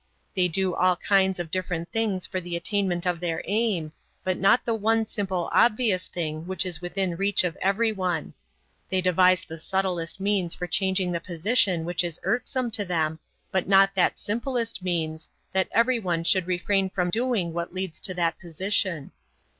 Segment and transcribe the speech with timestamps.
[0.33, 3.91] They do all kinds of different things for the attainment of their aim,
[4.23, 8.33] but not the one simple obvious thing which is within reach of everyone.
[8.89, 13.19] They devise the subtlest means for changing the position which is irksome to them,
[13.51, 18.39] but not that simplest means, that everyone should refrain from doing what leads to that
[18.39, 19.11] position.